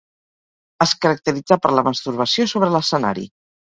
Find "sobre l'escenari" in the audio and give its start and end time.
2.57-3.33